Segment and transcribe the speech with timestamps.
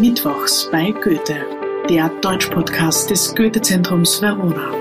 [0.00, 1.36] Mittwochs bei Goethe,
[1.88, 4.72] der Deutsch-Podcast des Goethe-Zentrums Verona.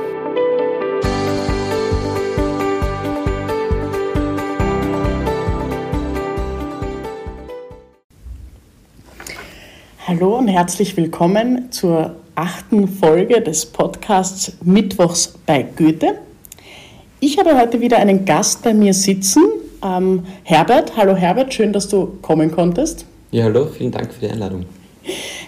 [10.07, 16.16] Hallo und herzlich willkommen zur achten Folge des Podcasts Mittwochs bei Goethe.
[17.20, 19.43] Ich habe heute wieder einen Gast bei mir sitzen,
[19.84, 20.98] ähm, Herbert.
[20.98, 23.05] Hallo Herbert, schön, dass du kommen konntest.
[23.30, 24.66] Ja, hallo, vielen Dank für die Einladung.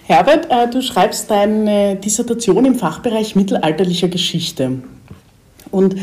[0.08, 4.84] Herbert, äh, du schreibst deine Dissertation im Fachbereich mittelalterlicher Geschichte.
[5.72, 5.96] Und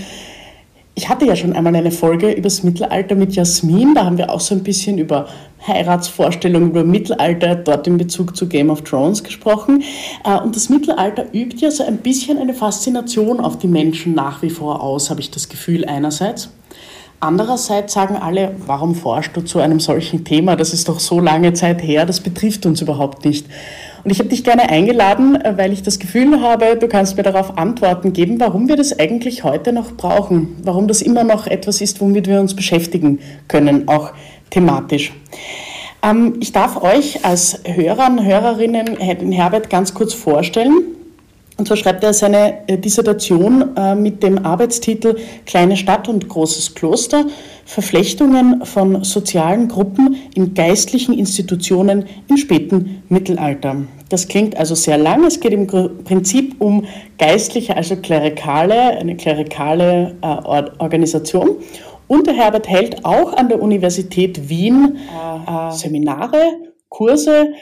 [0.97, 3.95] ich hatte ja schon einmal eine Folge über das Mittelalter mit Jasmin.
[3.95, 5.29] Da haben wir auch so ein bisschen über
[5.69, 9.84] Heiratsvorstellungen, über Mittelalter, dort in Bezug zu Game of Thrones gesprochen.
[10.24, 14.43] Äh, und das Mittelalter übt ja so ein bisschen eine Faszination auf die Menschen nach
[14.43, 16.51] wie vor aus, habe ich das Gefühl einerseits.
[17.21, 20.57] Andererseits sagen alle, warum forschst du zu einem solchen Thema?
[20.57, 23.46] Das ist doch so lange Zeit her, das betrifft uns überhaupt nicht.
[24.05, 27.23] Und ich habe dich gerne eingeladen, äh, weil ich das Gefühl habe, du kannst mir
[27.23, 31.80] darauf Antworten geben, warum wir das eigentlich heute noch brauchen, warum das immer noch etwas
[31.80, 34.13] ist, womit wir uns beschäftigen können, auch
[34.51, 35.13] thematisch.
[36.02, 40.96] Ähm, ich darf euch als Hörern, Hörerinnen den Herbert ganz kurz vorstellen.
[41.59, 46.74] Und zwar schreibt er seine äh, Dissertation äh, mit dem Arbeitstitel Kleine Stadt und großes
[46.74, 47.26] Kloster,
[47.65, 53.76] Verflechtungen von sozialen Gruppen in geistlichen Institutionen im späten Mittelalter.
[54.13, 55.24] Das klingt also sehr lang.
[55.24, 56.85] Es geht im Prinzip um
[57.16, 60.27] geistliche, also klerikale, eine klerikale äh,
[60.79, 61.57] Organisation.
[62.09, 64.99] Und der Herbert hält auch an der Universität Wien
[65.71, 66.59] Seminare,
[66.91, 67.54] Kurse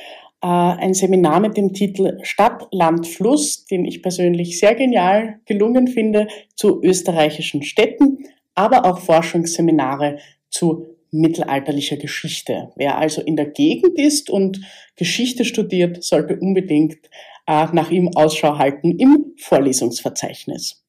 [0.43, 5.87] äh, ein Seminar mit dem Titel Stadt, Land, Fluss, den ich persönlich sehr genial gelungen
[5.87, 6.27] finde,
[6.57, 8.25] zu österreichischen Städten,
[8.57, 12.71] aber auch Forschungsseminare zu mittelalterlicher Geschichte.
[12.77, 14.61] Wer also in der Gegend ist und
[14.97, 16.99] Geschichte studiert, sollte unbedingt
[17.47, 20.85] äh, nach ihm Ausschau halten im Vorlesungsverzeichnis.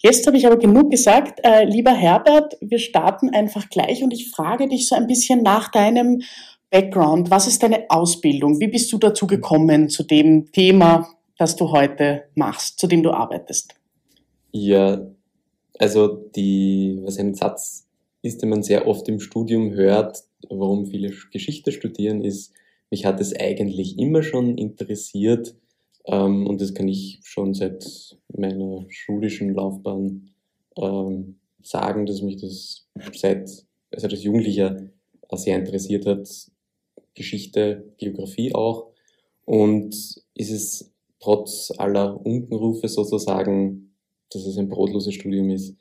[0.00, 1.40] Jetzt habe ich aber genug gesagt.
[1.42, 5.70] Äh, lieber Herbert, wir starten einfach gleich und ich frage dich so ein bisschen nach
[5.70, 6.22] deinem
[6.70, 7.30] Background?
[7.30, 8.60] Was ist deine Ausbildung?
[8.60, 13.10] Wie bist du dazu gekommen zu dem Thema, das du heute machst, zu dem du
[13.10, 13.74] arbeitest?
[14.52, 15.00] Ja,
[15.78, 17.87] also die, was ein Satz
[18.28, 22.52] ist, den man sehr oft im Studium hört, warum viele Geschichte studieren, ist,
[22.90, 25.54] mich hat es eigentlich immer schon interessiert
[26.06, 30.30] ähm, und das kann ich schon seit meiner schulischen Laufbahn
[30.76, 33.50] ähm, sagen, dass mich das seit,
[33.90, 34.88] also als Jugendlicher
[35.34, 36.28] sehr interessiert hat,
[37.14, 38.92] Geschichte, Geografie auch.
[39.44, 39.94] Und
[40.34, 43.94] ist es trotz aller Unkenrufe sozusagen,
[44.30, 45.76] dass es ein brotloses Studium ist,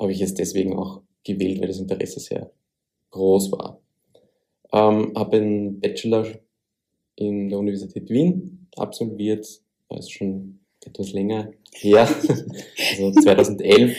[0.00, 2.50] habe ich es deswegen auch gewählt, weil das Interesse sehr
[3.10, 3.80] groß war.
[4.72, 6.26] Ähm, habe einen Bachelor
[7.16, 9.46] in der Universität Wien absolviert,
[9.88, 12.08] das ist schon etwas länger her,
[12.90, 13.96] also 2011.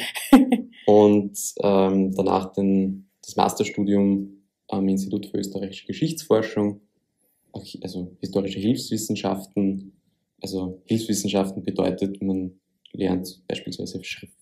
[0.86, 6.82] Und ähm, danach den, das Masterstudium am Institut für österreichische Geschichtsforschung,
[7.82, 9.94] also historische Hilfswissenschaften.
[10.42, 12.60] Also Hilfswissenschaften bedeutet, man
[12.92, 14.02] lernt beispielsweise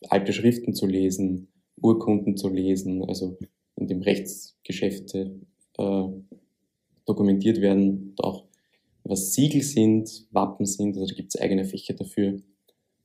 [0.10, 1.48] alte Schriften zu lesen,
[1.84, 3.38] Urkunden zu lesen, also
[3.76, 5.40] in dem Rechtsgeschäfte
[5.78, 6.04] äh,
[7.06, 8.46] dokumentiert werden, auch
[9.04, 12.42] was Siegel sind, Wappen sind, also da gibt es eigene Fächer dafür.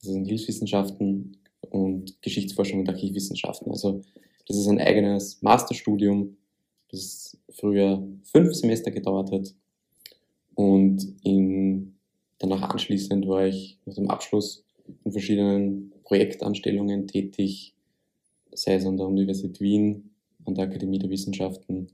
[0.01, 1.39] Das sind Hilfswissenschaften
[1.71, 3.73] und Geschichtsforschung und Archivwissenschaften.
[3.73, 4.03] Also
[4.47, 6.37] das ist ein eigenes Masterstudium,
[6.91, 9.55] das früher fünf Semester gedauert hat.
[10.55, 11.97] Und in,
[12.39, 14.65] danach anschließend war ich nach dem Abschluss
[15.05, 17.75] in verschiedenen Projektanstellungen tätig,
[18.53, 20.11] sei es an der Universität Wien,
[20.45, 21.89] an der Akademie der Wissenschaften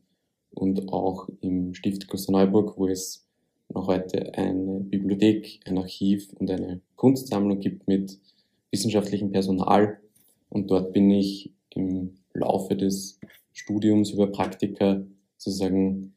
[0.50, 3.26] und auch im Stift Klosterneuburg, wo es
[3.69, 8.19] noch heute eine Bibliothek, ein Archiv und eine Kunstsammlung gibt mit
[8.70, 9.98] wissenschaftlichem Personal.
[10.48, 13.19] Und dort bin ich im Laufe des
[13.53, 15.04] Studiums über Praktika
[15.37, 16.14] sozusagen,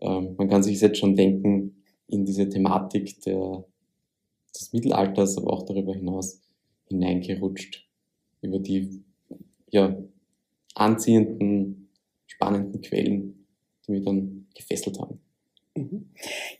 [0.00, 3.64] ähm, man kann sich jetzt schon denken, in diese Thematik der,
[4.54, 6.40] des Mittelalters, aber auch darüber hinaus
[6.88, 7.88] hineingerutscht,
[8.42, 9.02] über die
[9.72, 9.96] ja,
[10.74, 11.88] anziehenden,
[12.26, 13.46] spannenden Quellen,
[13.86, 15.20] die mich dann gefesselt haben.
[15.74, 16.10] Mhm.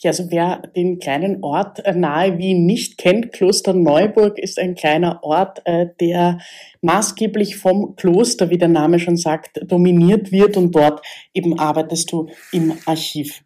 [0.00, 4.74] Ja, also wer den kleinen Ort äh, nahe Wien nicht kennt, Kloster Neuburg ist ein
[4.74, 6.38] kleiner Ort, äh, der
[6.80, 11.04] maßgeblich vom Kloster, wie der Name schon sagt, dominiert wird und dort
[11.34, 13.44] eben arbeitest du im Archiv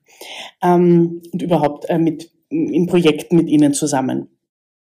[0.62, 4.28] ähm, und überhaupt äh, mit, in Projekten mit ihnen zusammen.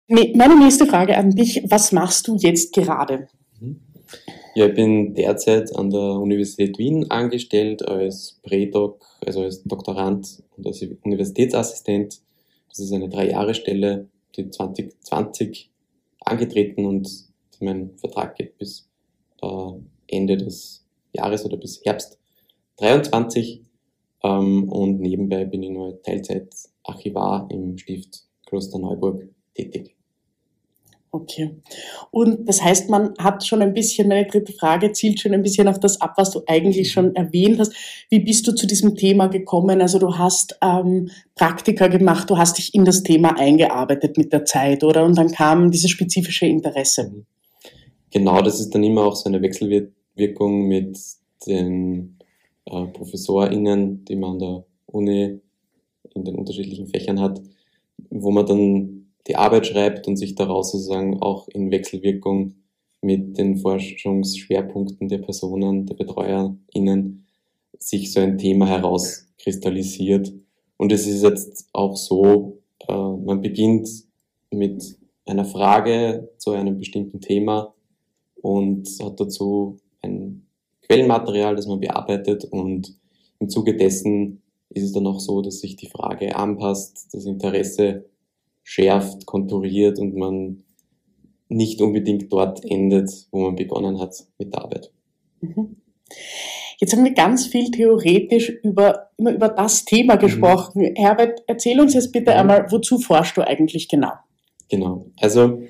[0.10, 3.30] Meine nächste Frage an dich, was machst du jetzt gerade?
[3.62, 3.80] Mhm.
[4.56, 10.68] Ja, ich bin derzeit an der Universität Wien angestellt als Prädoc, also als Doktorand und
[10.68, 12.22] als Universitätsassistent
[12.70, 15.72] Das ist eine Drei-Jahre-Stelle, die 2020
[16.20, 17.10] angetreten und
[17.60, 18.88] mein Vertrag geht bis
[19.42, 19.72] äh,
[20.08, 22.20] Ende des Jahres oder bis Herbst
[22.78, 23.64] 23.
[24.24, 29.96] Ähm, und nebenbei bin ich nur Teilzeit-Archivar im Stift Klosterneuburg tätig.
[31.16, 31.52] Okay.
[32.10, 35.68] Und das heißt, man hat schon ein bisschen, meine dritte Frage zielt schon ein bisschen
[35.68, 37.72] auf das ab, was du eigentlich schon erwähnt hast.
[38.10, 39.80] Wie bist du zu diesem Thema gekommen?
[39.80, 44.44] Also du hast ähm, Praktika gemacht, du hast dich in das Thema eingearbeitet mit der
[44.46, 45.06] Zeit, oder?
[45.06, 47.12] Und dann kam dieses spezifische Interesse.
[47.14, 47.26] Mhm.
[48.10, 50.98] Genau, das ist dann immer auch so eine Wechselwirkung mit
[51.46, 52.18] den
[52.66, 55.40] äh, ProfessorInnen, die man an der Uni
[56.16, 57.40] in den unterschiedlichen Fächern hat,
[58.10, 62.56] wo man dann die Arbeit schreibt und sich daraus sozusagen auch in Wechselwirkung
[63.02, 67.26] mit den Forschungsschwerpunkten der Personen, der BetreuerInnen,
[67.78, 70.34] sich so ein Thema herauskristallisiert.
[70.78, 73.90] Und es ist jetzt auch so, äh, man beginnt
[74.52, 77.74] mit einer Frage zu einem bestimmten Thema
[78.42, 80.48] und hat dazu ein
[80.82, 82.98] Quellenmaterial, das man bearbeitet und
[83.40, 88.06] im Zuge dessen ist es dann auch so, dass sich die Frage anpasst, das Interesse
[88.64, 90.64] schärft, konturiert und man
[91.50, 94.92] nicht unbedingt dort endet, wo man begonnen hat mit der Arbeit.
[95.42, 95.78] Mhm.
[96.80, 100.20] Jetzt haben wir ganz viel theoretisch über, immer über das Thema mhm.
[100.20, 100.82] gesprochen.
[100.82, 100.96] Mhm.
[100.96, 102.38] Herbert, erzähl uns jetzt bitte mhm.
[102.38, 104.14] einmal, wozu forschst du eigentlich genau?
[104.70, 105.06] Genau.
[105.18, 105.62] Also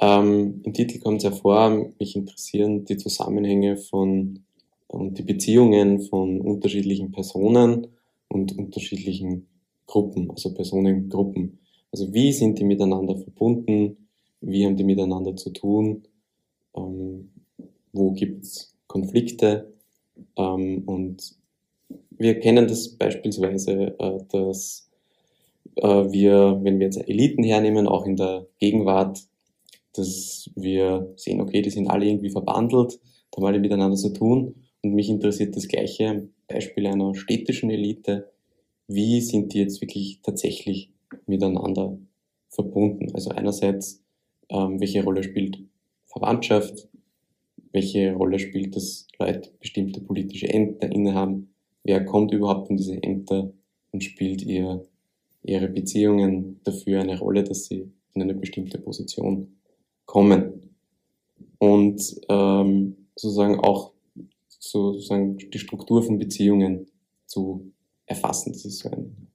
[0.00, 4.44] ähm, im Titel kommt es ja vor, mich interessieren die Zusammenhänge von
[4.86, 7.88] und die Beziehungen von unterschiedlichen Personen
[8.28, 9.46] und unterschiedlichen
[9.86, 11.58] Gruppen, also Personengruppen.
[11.92, 14.08] Also wie sind die miteinander verbunden?
[14.40, 16.04] Wie haben die miteinander zu tun?
[16.76, 17.30] Ähm,
[17.92, 19.72] wo gibt's Konflikte?
[20.36, 21.34] Ähm, und
[22.10, 24.90] wir kennen das beispielsweise, äh, dass
[25.76, 29.20] äh, wir, wenn wir jetzt Eliten hernehmen, auch in der Gegenwart,
[29.94, 33.00] dass wir sehen, okay, die sind alle irgendwie verbandelt,
[33.36, 34.54] haben alle miteinander zu tun.
[34.82, 38.30] Und mich interessiert das gleiche Beispiel einer städtischen Elite.
[38.86, 40.90] Wie sind die jetzt wirklich tatsächlich
[41.26, 41.98] miteinander
[42.48, 43.14] verbunden.
[43.14, 44.02] Also einerseits,
[44.48, 45.60] ähm, welche Rolle spielt
[46.06, 46.88] Verwandtschaft,
[47.72, 51.50] welche Rolle spielt, dass Leute bestimmte politische Ämter innehaben,
[51.84, 53.52] wer kommt überhaupt in diese Ämter
[53.92, 54.84] und spielt ihr,
[55.42, 59.56] ihre Beziehungen dafür eine Rolle, dass sie in eine bestimmte Position
[60.06, 60.74] kommen.
[61.58, 63.92] Und ähm, sozusagen auch
[64.48, 66.88] sozusagen die Struktur von Beziehungen
[67.26, 67.72] zu
[68.06, 68.52] erfassen.
[68.52, 69.27] Das ist so ein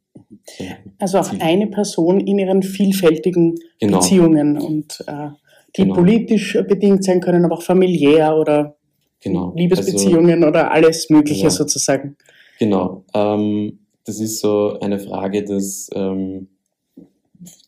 [1.00, 4.00] also auch eine Person in ihren vielfältigen genau.
[4.00, 5.30] Beziehungen und äh,
[5.75, 5.95] die genau.
[5.95, 8.75] politisch bedingt sein können, aber auch familiär oder
[9.22, 9.54] genau.
[9.56, 11.54] Liebesbeziehungen also, oder alles Mögliche genau.
[11.54, 12.18] sozusagen.
[12.60, 13.04] Genau.
[13.13, 16.50] Ähm, das ist so eine Frage, dass ähm,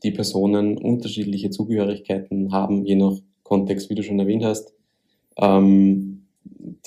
[0.04, 4.74] die Personen unterschiedliche Zugehörigkeiten haben, je nach Kontext, wie du schon erwähnt hast.
[5.38, 6.26] Ähm,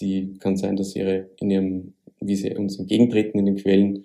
[0.00, 4.05] die kann sein, dass ihre in ihrem, wie sie uns entgegentreten in den Quellen,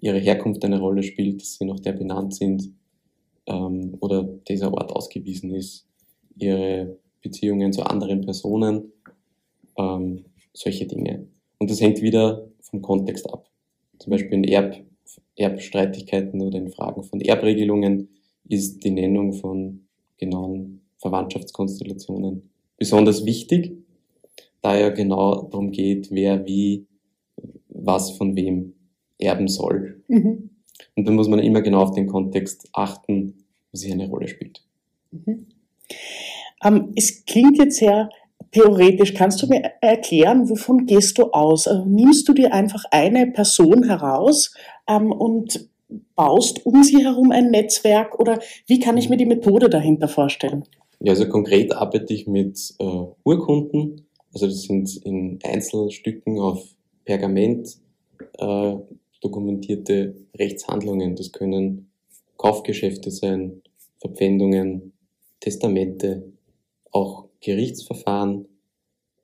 [0.00, 2.72] ihre Herkunft eine Rolle spielt, dass sie nach der benannt sind
[3.46, 5.86] ähm, oder dieser Ort ausgewiesen ist,
[6.36, 8.92] ihre Beziehungen zu anderen Personen,
[9.76, 11.26] ähm, solche Dinge.
[11.58, 13.48] Und das hängt wieder vom Kontext ab.
[13.98, 14.82] Zum Beispiel in Erb,
[15.36, 18.08] Erbstreitigkeiten oder in Fragen von Erbregelungen
[18.48, 23.76] ist die Nennung von genauen Verwandtschaftskonstellationen besonders wichtig,
[24.62, 26.86] da ja genau darum geht, wer wie
[27.68, 28.74] was von wem
[29.20, 30.02] erben soll.
[30.08, 30.50] Mhm.
[30.96, 34.62] Und dann muss man immer genau auf den Kontext achten, was hier eine Rolle spielt.
[35.10, 35.46] Mhm.
[36.64, 38.10] Ähm, es klingt jetzt sehr
[38.52, 39.14] theoretisch.
[39.14, 41.66] Kannst du mir erklären, wovon gehst du aus?
[41.66, 44.54] Also nimmst du dir einfach eine Person heraus
[44.88, 45.68] ähm, und
[46.14, 50.64] baust um sie herum ein Netzwerk oder wie kann ich mir die Methode dahinter vorstellen?
[51.00, 52.84] Ja, also konkret arbeite ich mit äh,
[53.24, 54.06] Urkunden.
[54.32, 56.62] Also das sind in Einzelstücken auf
[57.04, 57.78] Pergament
[58.38, 58.74] äh,
[59.20, 61.16] dokumentierte Rechtshandlungen.
[61.16, 61.90] Das können
[62.36, 63.62] Kaufgeschäfte sein,
[63.98, 64.92] Verpfändungen,
[65.40, 66.32] Testamente,
[66.90, 68.46] auch Gerichtsverfahren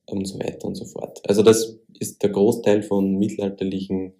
[0.07, 1.21] und so weiter und so fort.
[1.29, 4.12] Also das ist der Großteil von mittelalterlichen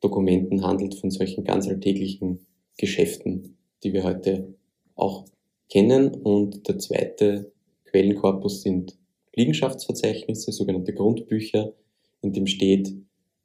[0.00, 2.46] Dokumenten handelt von solchen ganz alltäglichen
[2.76, 4.54] Geschäften, die wir heute
[4.96, 5.24] auch
[5.70, 6.14] kennen.
[6.14, 7.52] Und der zweite
[7.84, 8.98] Quellenkorpus sind
[9.34, 11.72] Liegenschaftsverzeichnisse, sogenannte Grundbücher,
[12.20, 12.88] in dem steht,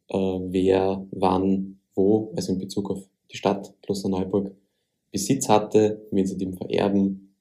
[0.10, 1.66] äh, wer wann
[1.97, 4.55] wo, also in Bezug auf die Stadt Klosterneuburg,
[5.11, 7.33] Besitz hatte, wen sie dem vererben,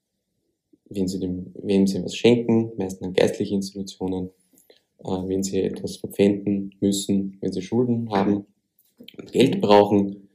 [0.89, 4.29] wen sie dem, wem sie was schenken, meistens an geistliche Institutionen,
[4.99, 8.45] äh, wenn sie etwas verpfänden müssen, wenn sie Schulden haben
[9.17, 10.29] und Geld brauchen,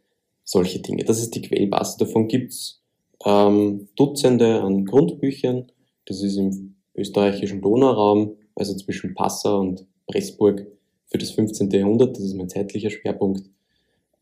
[0.45, 1.05] solche Dinge.
[1.05, 1.97] Das ist die Quellbasis.
[1.97, 2.83] Davon gibt's
[3.25, 5.71] ähm, Dutzende an Grundbüchern.
[6.07, 10.67] Das ist im österreichischen Donauraum, also zwischen Passau und Pressburg
[11.07, 11.71] für das 15.
[11.71, 12.17] Jahrhundert.
[12.17, 13.49] Das ist mein zeitlicher Schwerpunkt.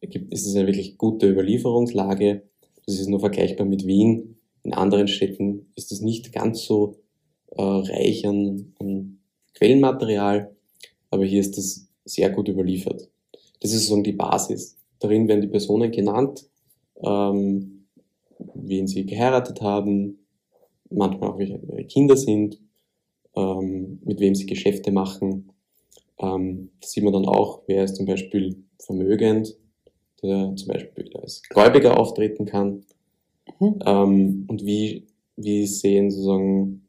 [0.00, 2.42] Ist es eine wirklich gute Überlieferungslage.
[2.87, 4.37] Das ist nur vergleichbar mit Wien.
[4.62, 6.97] In anderen Städten ist es nicht ganz so
[7.57, 9.21] äh, reich an, an
[9.54, 10.54] Quellenmaterial,
[11.11, 13.09] aber hier ist es sehr gut überliefert.
[13.61, 14.76] Das ist sozusagen die Basis.
[14.99, 16.49] Darin werden die Personen genannt,
[17.02, 17.87] ähm,
[18.54, 20.19] wen sie geheiratet haben,
[20.90, 22.59] manchmal auch welche Kinder sind,
[23.37, 25.52] ähm, mit wem sie Geschäfte machen.
[26.19, 29.57] Ähm, das sieht man dann auch, wer ist zum Beispiel vermögend,
[30.23, 32.85] der zum Beispiel als Gläubiger auftreten kann.
[33.59, 33.79] Mhm.
[33.85, 36.87] Ähm, und wie, wie sehen sozusagen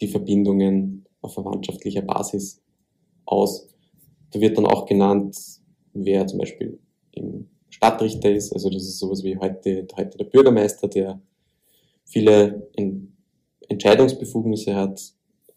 [0.00, 2.62] die Verbindungen auf verwandtschaftlicher Basis
[3.24, 3.68] aus.
[4.30, 5.36] Da wird dann auch genannt,
[5.92, 6.78] wer zum Beispiel
[7.12, 8.52] im Stadtrichter ist.
[8.52, 11.20] Also das ist sowas wie heute, heute der Bürgermeister, der
[12.04, 12.68] viele
[13.68, 15.00] Entscheidungsbefugnisse hat.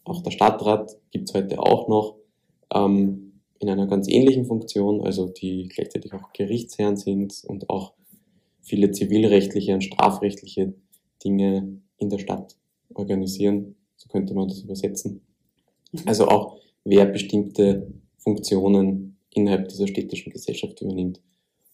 [0.04, 2.16] Auch der Stadtrat gibt es heute auch noch
[2.74, 3.27] ähm,
[3.60, 7.94] in einer ganz ähnlichen Funktion, also die gleichzeitig auch Gerichtsherren sind und auch
[8.62, 10.74] viele zivilrechtliche und strafrechtliche
[11.24, 12.56] Dinge in der Stadt
[12.94, 13.74] organisieren.
[13.96, 15.22] So könnte man das übersetzen.
[15.92, 16.00] Mhm.
[16.06, 21.20] Also auch wer bestimmte Funktionen innerhalb dieser städtischen Gesellschaft übernimmt.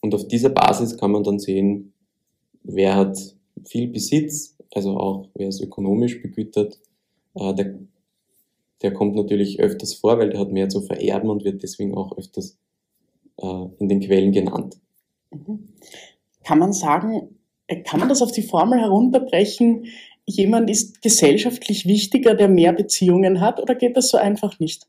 [0.01, 1.93] Und auf dieser Basis kann man dann sehen,
[2.63, 3.19] wer hat
[3.65, 6.79] viel Besitz, also auch wer ist ökonomisch begütert.
[7.35, 7.55] Äh,
[8.83, 12.17] der, kommt natürlich öfters vor, weil der hat mehr zu vererben und wird deswegen auch
[12.17, 12.59] öfters
[13.39, 14.77] äh, in den Quellen genannt.
[15.31, 15.69] Mhm.
[16.45, 19.87] Kann man sagen, äh, kann man das auf die Formel herunterbrechen,
[20.27, 24.87] jemand ist gesellschaftlich wichtiger, der mehr Beziehungen hat, oder geht das so einfach nicht?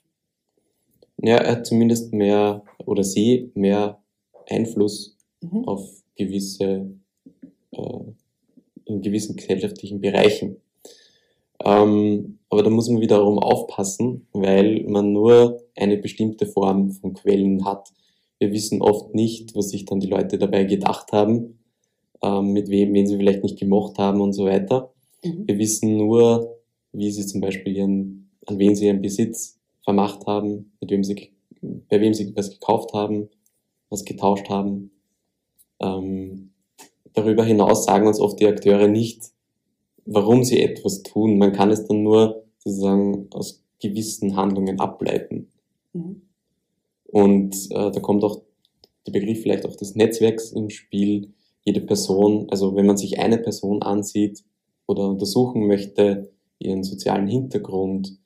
[1.22, 4.02] Ja, er hat zumindest mehr oder sie mehr
[4.50, 5.66] Einfluss mhm.
[5.66, 6.92] auf gewisse,
[7.72, 8.00] äh,
[8.86, 10.58] in gewissen gesellschaftlichen Bereichen.
[11.64, 17.66] Ähm, aber da muss man wiederum aufpassen, weil man nur eine bestimmte Form von Quellen
[17.66, 17.92] hat.
[18.40, 21.60] Wir wissen oft nicht, was sich dann die Leute dabei gedacht haben,
[22.22, 24.94] ähm, mit wem, wen sie vielleicht nicht gemocht haben und so weiter.
[25.24, 25.48] Mhm.
[25.48, 26.60] Wir wissen nur,
[26.92, 31.32] wie sie zum Beispiel ihren, an wen sie ihren Besitz vermacht haben, mit wem sie,
[31.62, 33.30] bei wem sie was gekauft haben,
[33.90, 34.92] was getauscht haben.
[35.80, 36.52] Ähm,
[37.14, 39.32] darüber hinaus sagen uns oft die Akteure nicht,
[40.06, 41.38] warum sie etwas tun.
[41.38, 45.50] Man kann es dann nur sozusagen aus gewissen Handlungen ableiten.
[45.94, 46.22] Mhm.
[47.06, 48.42] Und äh, da kommt auch
[49.06, 51.34] der Begriff vielleicht auch des Netzwerks ins Spiel.
[51.64, 54.44] Jede Person, also wenn man sich eine Person ansieht
[54.88, 58.18] oder untersuchen möchte, ihren sozialen Hintergrund,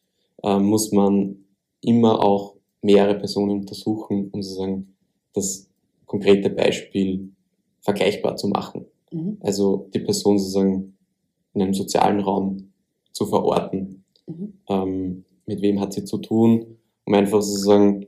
[0.43, 1.45] äh, muss man
[1.81, 4.95] immer auch mehrere Personen untersuchen, um sozusagen
[5.33, 5.69] das
[6.05, 7.31] konkrete Beispiel
[7.81, 8.85] vergleichbar zu machen.
[9.11, 9.37] Mhm.
[9.41, 10.97] Also die Person sozusagen
[11.59, 12.71] in einem sozialen Raum
[13.11, 14.05] zu verorten.
[14.27, 14.53] Mhm.
[14.69, 18.03] Ähm, mit wem hat sie zu tun, um einfach sozusagen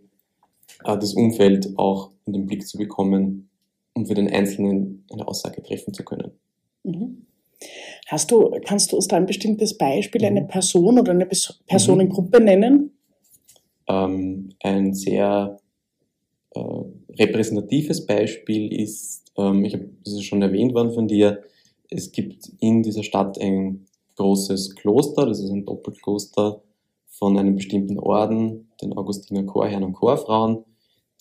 [0.85, 3.49] äh, das Umfeld auch in den Blick zu bekommen,
[3.93, 6.31] um für den Einzelnen eine Aussage treffen zu können.
[6.83, 7.25] Mhm.
[8.07, 10.47] Hast du, kannst du uns da ein bestimmtes Beispiel, eine mhm.
[10.47, 11.27] Person oder eine
[11.67, 12.45] Personengruppe mhm.
[12.45, 12.91] nennen?
[13.87, 15.59] Ähm, ein sehr
[16.55, 16.59] äh,
[17.19, 21.43] repräsentatives Beispiel ist, ähm, ich habe das ist schon erwähnt worden von dir,
[21.91, 26.61] es gibt in dieser Stadt ein großes Kloster, das ist ein Doppelkloster
[27.07, 30.63] von einem bestimmten Orden, den Augustiner Chorherren und Chorfrauen,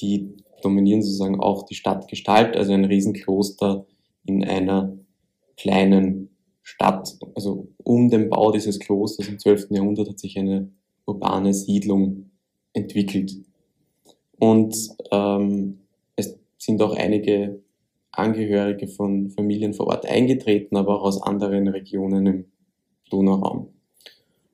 [0.01, 3.85] die dominieren sozusagen auch die Stadtgestalt, also ein Riesenkloster
[4.25, 4.97] in einer
[5.57, 6.31] kleinen
[6.63, 7.19] Stadt.
[7.35, 9.71] Also um den Bau dieses Klosters im 12.
[9.71, 10.71] Jahrhundert hat sich eine
[11.05, 12.31] urbane Siedlung
[12.73, 13.35] entwickelt.
[14.39, 14.77] Und
[15.11, 15.81] ähm,
[16.17, 17.61] es sind auch einige
[18.13, 22.45] Angehörige von Familien vor Ort eingetreten, aber auch aus anderen Regionen im
[23.11, 23.69] Donauraum.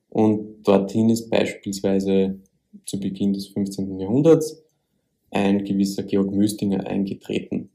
[0.09, 2.39] Und dorthin ist beispielsweise
[2.85, 3.99] zu Beginn des 15.
[3.99, 4.63] Jahrhunderts
[5.31, 7.69] ein gewisser Georg Müstinger eingetreten.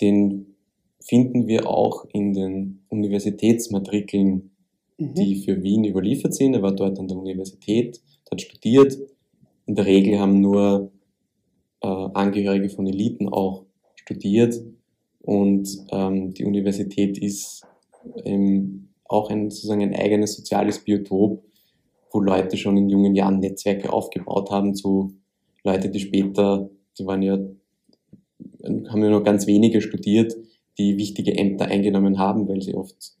[0.00, 0.54] Den
[1.00, 4.50] finden wir auch in den Universitätsmatrikeln,
[4.98, 5.14] mhm.
[5.14, 6.54] die für Wien überliefert sind.
[6.54, 8.98] Er war dort an der Universität, hat studiert.
[9.66, 10.90] In der Regel haben nur
[11.80, 14.60] äh, Angehörige von Eliten auch studiert
[15.22, 17.66] und ähm, die Universität ist
[18.24, 21.42] ähm, auch ein, sozusagen ein eigenes soziales Biotop,
[22.12, 25.14] wo Leute schon in jungen Jahren Netzwerke aufgebaut haben zu
[25.64, 27.38] Leute, die später, die waren ja,
[28.64, 30.34] haben ja noch ganz wenige studiert,
[30.78, 33.14] die wichtige Ämter eingenommen haben, weil sie oft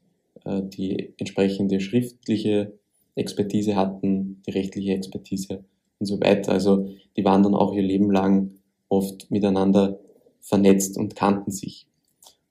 [0.44, 2.78] äh, die entsprechende schriftliche
[3.14, 5.64] Expertise hatten, die rechtliche Expertise
[5.98, 6.52] und so weiter.
[6.52, 8.52] Also die waren dann auch ihr Leben lang
[8.88, 10.00] oft miteinander
[10.40, 11.86] vernetzt und kannten sich.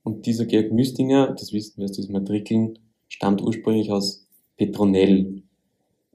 [0.09, 4.25] Und dieser Georg Müstinger, das wissen wir aus diesen Matrikeln, stammt ursprünglich aus
[4.57, 5.43] Petronell.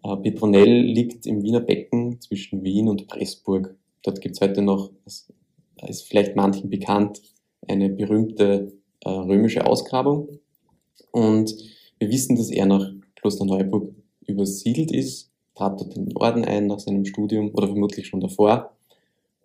[0.02, 3.76] Äh, Petronell liegt im Wiener Becken zwischen Wien und Pressburg.
[4.02, 5.32] Dort gibt es heute noch, das
[5.86, 7.22] ist vielleicht manchen bekannt,
[7.68, 8.72] eine berühmte
[9.04, 10.40] äh, römische Ausgrabung.
[11.12, 11.54] Und
[12.00, 13.94] wir wissen, dass er nach Klosterneuburg
[14.26, 18.72] übersiedelt ist, trat dort in den Orden ein nach seinem Studium oder vermutlich schon davor.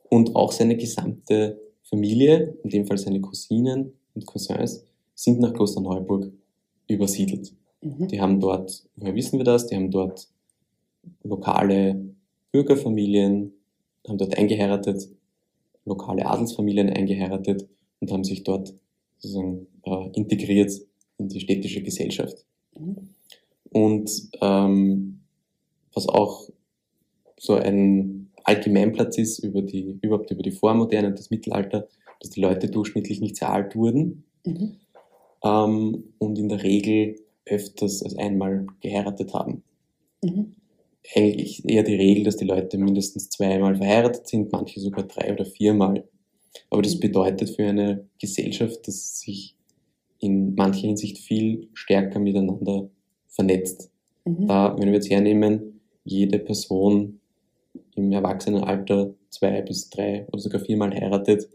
[0.10, 4.84] Und auch seine gesamte Familie, in dem Fall seine Cousinen und Cousins,
[5.16, 6.32] sind nach Klosterneuburg
[6.88, 7.54] übersiedelt.
[7.82, 8.08] Mhm.
[8.08, 9.68] Die haben dort, woher wissen wir das?
[9.68, 10.28] Die haben dort
[11.24, 12.14] lokale
[12.52, 13.54] Bürgerfamilien,
[14.08, 15.10] haben dort eingeheiratet,
[15.86, 17.68] lokale Adelsfamilien eingeheiratet
[18.00, 18.74] und haben sich dort
[19.18, 20.72] sozusagen äh, integriert
[21.18, 22.46] in die städtische Gesellschaft.
[22.78, 23.10] Mhm.
[23.72, 24.12] Und
[24.42, 25.20] ähm,
[25.94, 26.50] was auch
[27.38, 31.88] so ein Allgemeinplatz ist über die, überhaupt über die Vormoderne und das Mittelalter,
[32.20, 34.76] dass die Leute durchschnittlich nicht sehr alt wurden mhm.
[35.44, 39.64] ähm, und in der Regel öfters als einmal geheiratet haben.
[40.24, 40.56] Mhm.
[41.16, 45.46] Eigentlich eher die Regel, dass die Leute mindestens zweimal verheiratet sind, manche sogar drei oder
[45.46, 46.08] viermal.
[46.70, 47.00] Aber das mhm.
[47.00, 49.56] bedeutet für eine Gesellschaft, dass sich
[50.20, 52.90] in mancher Hinsicht viel stärker miteinander
[53.28, 53.90] vernetzt.
[54.26, 54.48] Mhm.
[54.48, 57.20] Da, wenn wir jetzt hernehmen, jede Person
[57.96, 61.50] im Erwachsenenalter zwei bis drei oder sogar viermal heiratet,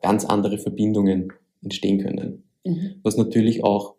[0.00, 2.44] ganz andere Verbindungen entstehen können.
[2.64, 2.96] Mhm.
[3.02, 3.94] Was natürlich auch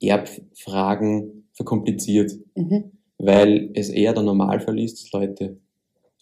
[0.00, 2.92] Erbfragen verkompliziert, mhm.
[3.18, 5.58] weil es eher der Normalfall ist, dass Leute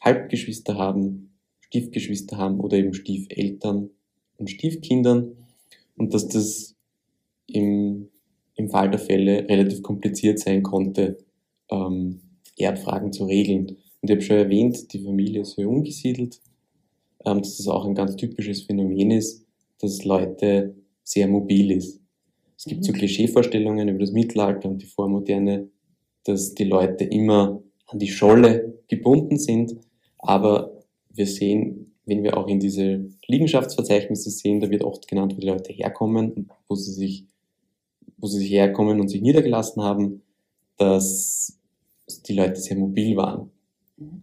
[0.00, 3.90] Halbgeschwister haben, Stiefgeschwister haben oder eben Stiefeltern
[4.38, 5.37] und Stiefkindern
[5.96, 6.75] und dass das
[7.46, 8.08] im,
[8.54, 11.18] im Fall der Fälle relativ kompliziert sein konnte,
[11.70, 12.20] ähm,
[12.58, 13.76] Erbfragen zu regeln.
[14.00, 16.40] Und ich habe schon erwähnt, die Familie ist sehr umgesiedelt,
[17.24, 19.46] ähm, dass das auch ein ganz typisches Phänomen ist,
[19.80, 22.00] dass Leute sehr mobil ist.
[22.56, 22.96] Es gibt so mhm.
[22.96, 25.68] Klischeevorstellungen über das Mittelalter und die Vormoderne,
[26.24, 29.76] dass die Leute immer an die Scholle gebunden sind,
[30.18, 35.40] aber wir sehen, wenn wir auch in diese Liegenschaftsverzeichnisse sehen, da wird oft genannt, wo
[35.40, 37.26] die Leute herkommen und wo sie sich,
[38.18, 40.22] wo sie sich herkommen und sich niedergelassen haben,
[40.76, 41.59] dass
[42.26, 43.50] die Leute sehr mobil waren.
[43.96, 44.22] Mhm.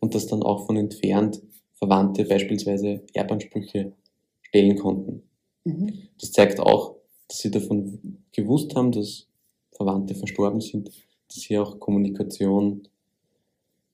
[0.00, 1.42] Und dass dann auch von entfernt
[1.84, 3.92] Verwandte beispielsweise Erbansprüche
[4.40, 5.22] stellen konnten.
[5.64, 5.92] Mhm.
[6.18, 6.96] Das zeigt auch,
[7.28, 9.26] dass sie davon gewusst haben, dass
[9.72, 10.90] Verwandte verstorben sind,
[11.28, 12.88] dass hier auch Kommunikation,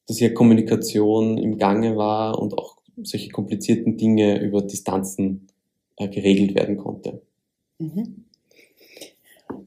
[0.07, 5.49] dass hier Kommunikation im Gange war und auch solche komplizierten Dinge über Distanzen
[5.97, 7.23] äh, geregelt werden konnte.
[7.79, 8.25] Mhm.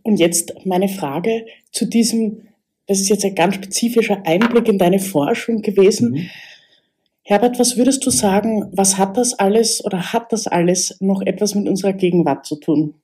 [0.03, 2.43] Und jetzt meine Frage zu diesem
[2.85, 6.11] das ist jetzt ein ganz spezifischer Einblick in deine Forschung gewesen.
[6.11, 6.29] Mhm.
[7.25, 11.55] Herbert, was würdest du sagen, was hat das alles oder hat das alles noch etwas
[11.55, 12.95] mit unserer Gegenwart zu tun?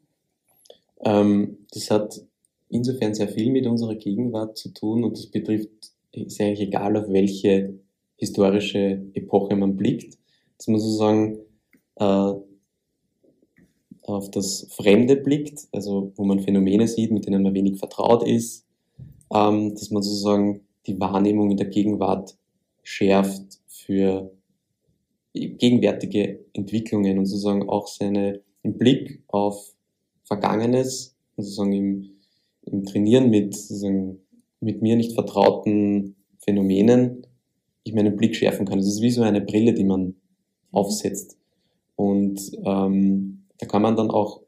[1.02, 2.22] Ähm, das hat
[2.68, 5.70] insofern sehr viel mit unserer Gegenwart zu tun und das betrifft,
[6.12, 7.80] ist eigentlich egal, auf welche
[8.18, 10.18] historische Epoche man blickt,
[10.58, 11.40] dass man sozusagen
[11.96, 12.34] äh,
[14.04, 18.66] auf das Fremde blickt, also wo man Phänomene sieht, mit denen man wenig vertraut ist,
[19.34, 22.36] ähm, dass man sozusagen die Wahrnehmung in der Gegenwart
[22.90, 24.32] schärft für
[25.34, 29.76] gegenwärtige Entwicklungen und sozusagen auch seine im Blick auf
[30.24, 32.10] Vergangenes sozusagen im,
[32.64, 34.20] im Trainieren mit sozusagen
[34.60, 37.28] mit mir nicht vertrauten Phänomenen
[37.84, 38.80] ich meinen Blick schärfen kann.
[38.80, 40.16] Es ist wie so eine Brille, die man
[40.72, 41.38] aufsetzt.
[41.96, 44.42] Und ähm, da kann man dann auch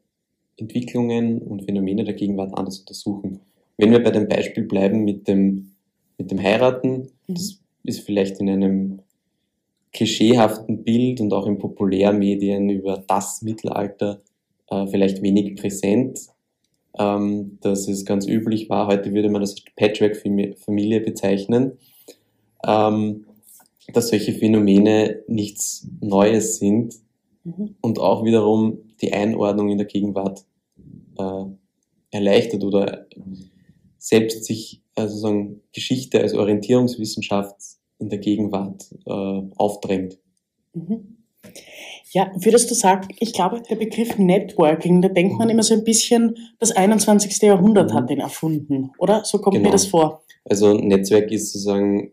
[0.56, 3.40] Entwicklungen und Phänomene der Gegenwart anders untersuchen.
[3.78, 5.72] Wenn wir bei dem Beispiel bleiben mit dem,
[6.18, 7.34] mit dem Heiraten, mhm.
[7.34, 9.02] das ist vielleicht in einem
[9.92, 14.22] klischeehaften Bild und auch in Populärmedien über das Mittelalter
[14.70, 16.18] äh, vielleicht wenig präsent,
[16.98, 18.70] ähm, dass es ganz üblich.
[18.70, 21.78] War, heute würde man das Patchwork-Familie bezeichnen,
[22.66, 23.26] ähm,
[23.92, 26.94] dass solche Phänomene nichts Neues sind
[27.44, 27.74] mhm.
[27.80, 30.44] und auch wiederum die Einordnung in der Gegenwart
[31.18, 31.44] äh,
[32.10, 33.06] erleichtert oder
[33.98, 37.56] selbst sich also sagen, Geschichte als Orientierungswissenschaft
[37.98, 40.18] in der Gegenwart äh, aufdrängt.
[40.74, 41.18] Mhm.
[42.12, 45.52] Ja, würdest du sagen, ich glaube, der Begriff Networking, da denkt man mhm.
[45.52, 47.40] immer so ein bisschen, das 21.
[47.42, 47.94] Jahrhundert mhm.
[47.94, 49.24] hat den erfunden, oder?
[49.24, 49.68] So kommt genau.
[49.68, 50.22] mir das vor.
[50.44, 52.12] Also Netzwerk ist sozusagen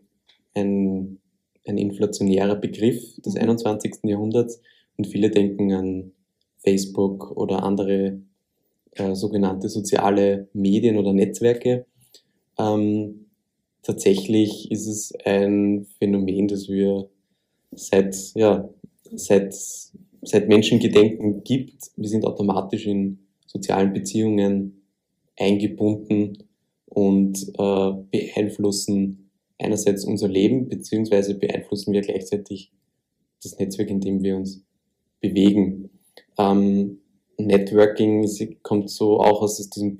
[0.54, 1.18] ein,
[1.66, 3.96] ein inflationärer Begriff des 21.
[4.02, 4.08] Mhm.
[4.08, 4.60] Jahrhunderts
[4.96, 6.12] und viele denken an
[6.58, 8.20] Facebook oder andere
[8.92, 11.86] äh, sogenannte soziale Medien oder Netzwerke.
[12.60, 13.26] Ähm,
[13.82, 17.08] tatsächlich ist es ein Phänomen, das wir
[17.72, 18.68] seit, ja,
[19.12, 19.54] seit,
[20.22, 21.90] seit Menschengedenken gibt.
[21.96, 24.82] Wir sind automatisch in sozialen Beziehungen
[25.38, 26.44] eingebunden
[26.86, 32.72] und äh, beeinflussen einerseits unser Leben, beziehungsweise beeinflussen wir gleichzeitig
[33.42, 34.62] das Netzwerk, in dem wir uns
[35.20, 35.90] bewegen.
[36.38, 36.98] Ähm,
[37.38, 38.28] Networking
[38.62, 39.96] kommt so auch aus diesem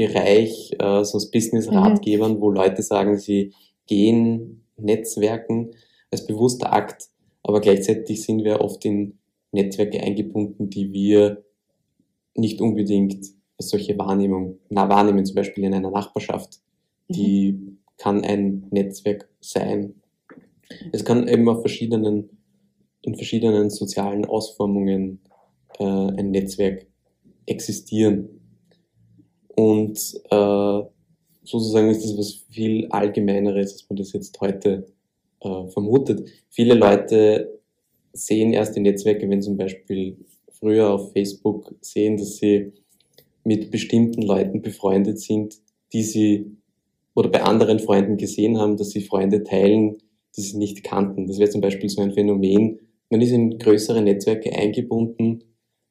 [0.00, 2.40] Business-Bereich, äh, so Business-Ratgebern, mhm.
[2.40, 3.52] wo Leute sagen, sie
[3.86, 5.72] gehen Netzwerken
[6.10, 7.08] als bewusster Akt,
[7.42, 9.18] aber gleichzeitig sind wir oft in
[9.52, 11.44] Netzwerke eingebunden, die wir
[12.34, 13.26] nicht unbedingt
[13.58, 16.60] als solche Wahrnehmung, na, wahrnehmen, zum Beispiel in einer Nachbarschaft.
[17.08, 17.12] Mhm.
[17.12, 19.94] Die kann ein Netzwerk sein.
[20.92, 22.30] Es kann eben auf verschiedenen,
[23.02, 25.20] in verschiedenen sozialen Ausformungen
[25.78, 26.86] äh, ein Netzwerk
[27.46, 28.39] existieren.
[29.60, 29.98] Und
[30.30, 30.82] äh,
[31.44, 34.86] sozusagen ist das was viel Allgemeineres, als man das jetzt heute
[35.40, 36.26] äh, vermutet.
[36.48, 37.60] Viele Leute
[38.14, 40.16] sehen erst die Netzwerke, wenn zum Beispiel
[40.58, 42.72] früher auf Facebook sehen, dass sie
[43.44, 45.58] mit bestimmten Leuten befreundet sind,
[45.92, 46.56] die sie
[47.14, 49.98] oder bei anderen Freunden gesehen haben, dass sie Freunde teilen,
[50.38, 51.26] die sie nicht kannten.
[51.26, 52.80] Das wäre zum Beispiel so ein Phänomen.
[53.10, 55.44] Man ist in größere Netzwerke eingebunden,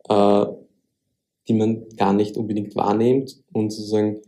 [0.08, 0.45] äh,
[1.49, 4.21] die man gar nicht unbedingt wahrnimmt und sozusagen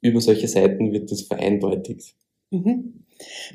[0.00, 2.14] über solche Seiten wird das vereindeutigt.
[2.50, 3.04] Mhm.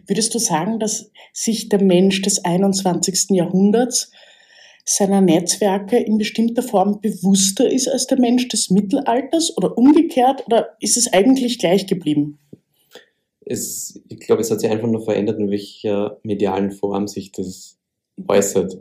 [0.06, 3.32] Würdest du sagen, dass sich der Mensch des 21.
[3.32, 4.12] Jahrhunderts
[4.84, 10.78] seiner Netzwerke in bestimmter Form bewusster ist als der Mensch des Mittelalters oder umgekehrt oder
[10.80, 12.38] ist es eigentlich gleich geblieben?
[13.43, 17.78] Es, ich glaube, es hat sich einfach nur verändert, in welcher medialen Form sich das
[18.28, 18.78] äußert.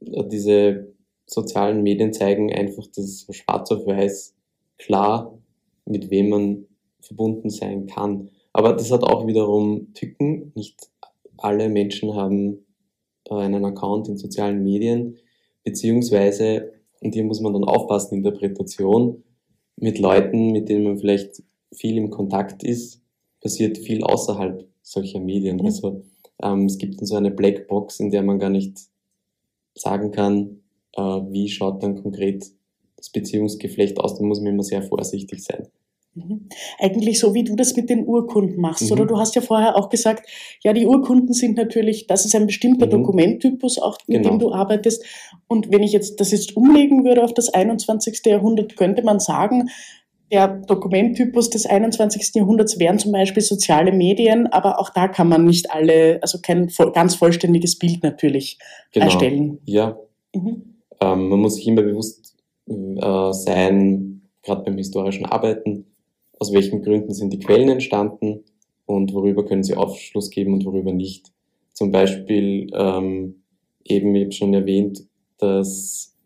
[0.00, 0.89] Diese
[1.30, 4.34] sozialen Medien zeigen einfach das schwarz auf weiß
[4.78, 5.38] klar,
[5.84, 6.66] mit wem man
[7.00, 8.30] verbunden sein kann.
[8.52, 10.52] Aber das hat auch wiederum Tücken.
[10.54, 10.90] Nicht
[11.36, 12.66] alle Menschen haben
[13.28, 15.18] äh, einen Account in sozialen Medien,
[15.62, 19.22] beziehungsweise, und hier muss man dann aufpassen, Interpretation,
[19.76, 23.00] mit Leuten, mit denen man vielleicht viel im Kontakt ist,
[23.40, 25.58] passiert viel außerhalb solcher Medien.
[25.58, 25.66] Mhm.
[25.66, 26.02] Also
[26.42, 28.78] ähm, es gibt so eine Blackbox, in der man gar nicht
[29.74, 30.59] sagen kann,
[30.96, 32.46] äh, wie schaut dann konkret
[32.96, 34.18] das Beziehungsgeflecht aus.
[34.18, 35.68] Da muss man immer sehr vorsichtig sein.
[36.14, 36.48] Mhm.
[36.78, 38.92] Eigentlich so, wie du das mit den Urkunden machst, mhm.
[38.92, 39.06] oder?
[39.06, 40.28] Du hast ja vorher auch gesagt,
[40.62, 42.90] ja, die Urkunden sind natürlich, das ist ein bestimmter mhm.
[42.90, 44.30] Dokumenttypus, auch mit genau.
[44.30, 45.04] dem du arbeitest.
[45.46, 48.22] Und wenn ich jetzt das jetzt umlegen würde auf das 21.
[48.26, 49.70] Jahrhundert, könnte man sagen,
[50.32, 52.34] der Dokumenttypus des 21.
[52.34, 56.70] Jahrhunderts wären zum Beispiel soziale Medien, aber auch da kann man nicht alle, also kein
[56.92, 58.58] ganz vollständiges Bild natürlich
[58.92, 59.06] genau.
[59.06, 59.58] erstellen.
[59.64, 59.96] Ja.
[60.34, 60.79] Mhm.
[61.00, 62.36] Ähm, man muss sich immer bewusst
[62.66, 65.86] äh, sein, gerade beim historischen Arbeiten,
[66.38, 68.44] aus welchen Gründen sind die Quellen entstanden
[68.86, 71.32] und worüber können sie Aufschluss geben und worüber nicht.
[71.72, 73.42] Zum Beispiel ähm,
[73.84, 75.04] eben, ich habe schon erwähnt,
[75.38, 76.16] dass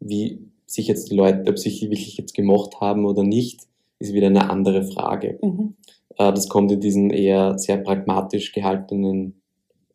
[0.00, 3.60] wie sich jetzt die Leute, ob sich wirklich jetzt gemocht haben oder nicht,
[3.98, 5.38] ist wieder eine andere Frage.
[5.42, 5.76] Mhm.
[6.16, 9.40] Äh, das kommt in diesen eher sehr pragmatisch gehaltenen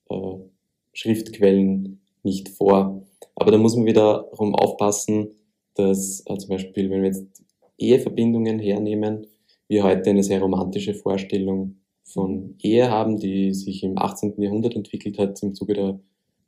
[0.10, 0.16] äh,
[0.94, 3.04] Schriftquellen nicht vor.
[3.36, 5.30] Aber da muss man wiederum aufpassen,
[5.76, 7.44] dass äh, zum Beispiel, wenn wir jetzt
[7.78, 9.28] Eheverbindungen hernehmen,
[9.68, 14.42] wir heute eine sehr romantische Vorstellung von Ehe haben, die sich im 18.
[14.42, 16.00] Jahrhundert entwickelt hat im Zuge der,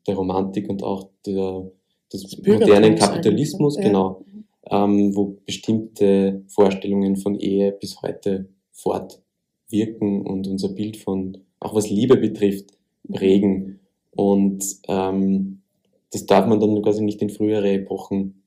[0.07, 1.69] der Romantik und auch der,
[2.11, 3.83] des modernen Kapitalismus, ja.
[3.83, 4.25] genau,
[4.69, 11.89] ähm, wo bestimmte Vorstellungen von Ehe bis heute fortwirken und unser Bild von, auch was
[11.89, 12.71] Liebe betrifft,
[13.11, 13.79] prägen.
[14.11, 15.61] Und ähm,
[16.11, 18.43] das darf man dann quasi nicht in frühere Epochen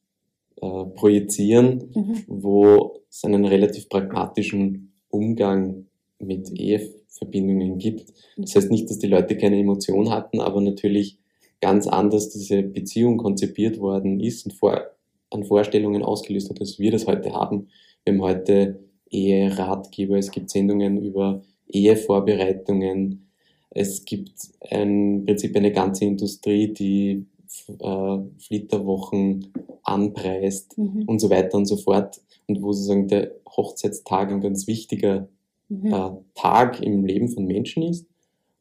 [0.60, 2.24] äh, projizieren, mhm.
[2.26, 5.86] wo es einen relativ pragmatischen Umgang
[6.18, 8.12] mit Eheverbindungen gibt.
[8.36, 11.18] Das heißt nicht, dass die Leute keine Emotion hatten, aber natürlich
[11.60, 14.80] ganz anders diese Beziehung konzipiert worden ist und vor,
[15.30, 17.68] an Vorstellungen ausgelöst hat, als wir das heute haben.
[18.04, 23.28] Wir haben heute Eheratgeber, es gibt Sendungen über Ehevorbereitungen,
[23.70, 24.32] es gibt
[24.70, 27.26] ein, im Prinzip eine ganze Industrie, die
[27.68, 31.04] äh, Flitterwochen anpreist mhm.
[31.06, 32.20] und so weiter und so fort.
[32.46, 35.28] Und wo sozusagen der Hochzeitstag ein ganz wichtiger
[35.68, 35.92] mhm.
[35.92, 38.06] äh, Tag im Leben von Menschen ist.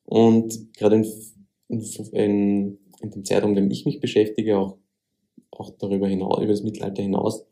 [0.05, 4.77] Und gerade in, in, in, dem Zeitraum, in dem ich mich beschäftige, auch,
[5.51, 7.45] auch darüber hinaus, über das Mittelalter hinaus,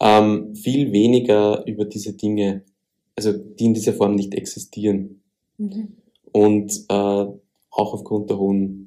[0.00, 2.64] ähm, viel weniger über diese Dinge,
[3.16, 5.22] also die in dieser Form nicht existieren.
[5.58, 5.96] Mhm.
[6.32, 8.85] Und äh, auch aufgrund der hohen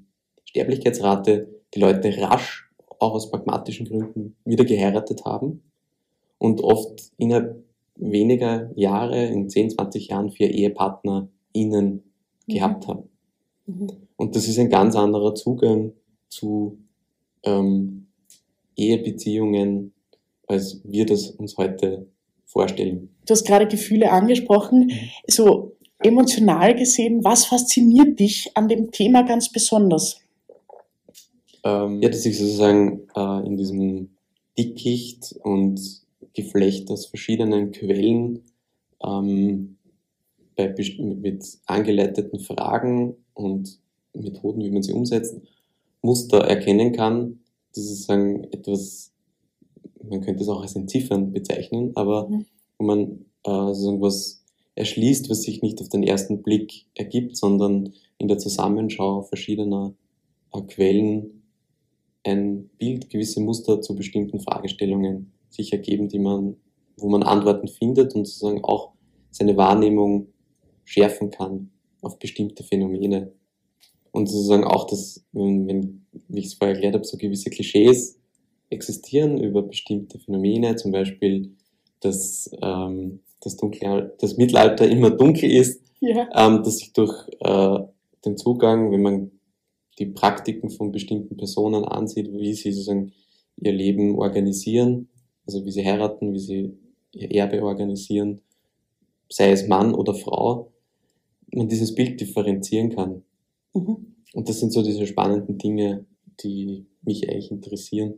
[0.50, 5.62] Sterblichkeitsrate die Leute rasch, auch aus pragmatischen Gründen, wieder geheiratet haben
[6.40, 7.64] und oft innerhalb
[7.96, 12.04] weniger Jahre, in 10, 20 Jahren, vier Ehepartner innen
[12.48, 12.54] mhm.
[12.54, 13.10] gehabt haben.
[13.68, 13.92] Mhm.
[14.16, 15.94] Und das ist ein ganz anderer Zugang
[16.30, 16.80] zu
[17.44, 18.08] ähm,
[18.76, 19.94] Ehebeziehungen,
[20.48, 22.08] als wir das uns heute
[22.46, 23.16] vorstellen.
[23.28, 24.88] Du hast gerade Gefühle angesprochen.
[24.88, 25.10] Mhm.
[25.28, 30.22] So emotional gesehen, was fasziniert dich an dem Thema ganz besonders?
[31.64, 34.10] Ähm, ja, dass ich sozusagen äh, in diesem
[34.58, 35.80] Dickicht und
[36.34, 38.44] Geflecht aus verschiedenen Quellen
[39.04, 39.78] ähm,
[40.56, 43.80] bei, mit angeleiteten Fragen und
[44.14, 45.36] Methoden, wie man sie umsetzt,
[46.02, 47.40] Muster erkennen kann.
[47.74, 49.12] Das ist sozusagen etwas,
[50.04, 52.46] man könnte es auch als Entziffern bezeichnen, aber mhm.
[52.78, 54.44] wo man äh, sozusagen was
[54.76, 59.94] erschließt, was sich nicht auf den ersten Blick ergibt, sondern in der Zusammenschau verschiedener
[60.54, 61.39] äh, Quellen
[62.24, 66.58] ein Bild, gewisse Muster zu bestimmten Fragestellungen sich ergeben, die man,
[66.98, 68.92] wo man Antworten findet und sozusagen auch
[69.32, 70.28] seine Wahrnehmung
[70.86, 73.32] schärfen kann auf bestimmte Phänomene.
[74.12, 78.20] Und sozusagen auch, dass, wenn, wenn wie ich es vorher erklärt habe, so gewisse Klischees
[78.70, 81.56] existieren über bestimmte Phänomene, zum Beispiel,
[82.02, 86.28] dass ähm, das, Dunkle, das Mittelalter immer dunkel ist, ja.
[86.36, 87.80] ähm, dass sich durch äh,
[88.26, 89.32] den Zugang, wenn man
[90.00, 93.12] die Praktiken von bestimmten Personen ansieht, wie sie sozusagen
[93.58, 95.10] ihr Leben organisieren,
[95.46, 96.78] also wie sie heiraten, wie sie
[97.12, 98.42] ihr Erbe organisieren,
[99.30, 100.72] sei es Mann oder Frau,
[101.54, 103.24] man dieses Bild differenzieren kann.
[103.74, 104.16] Mhm.
[104.34, 106.06] Und das sind so diese spannenden Dinge,
[106.44, 108.16] die mich eigentlich interessieren.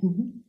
[0.00, 0.44] Mhm.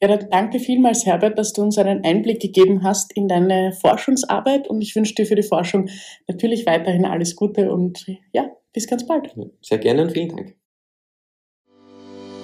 [0.00, 4.80] Ja, danke vielmals, Herbert, dass du uns einen Einblick gegeben hast in deine Forschungsarbeit und
[4.80, 5.88] ich wünsche dir für die Forschung
[6.28, 9.34] natürlich weiterhin alles Gute und ja, bis ganz bald.
[9.62, 10.56] Sehr gerne und vielen Dank.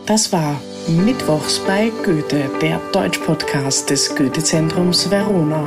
[0.07, 5.67] Das war Mittwochs bei Goethe, der Deutsch-Podcast des Goethe-Zentrums Verona.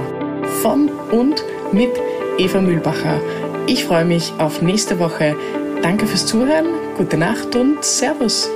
[0.62, 1.92] Von und mit
[2.38, 3.22] Eva Mühlbacher.
[3.68, 5.36] Ich freue mich auf nächste Woche.
[5.82, 8.50] Danke fürs Zuhören, gute Nacht und Servus.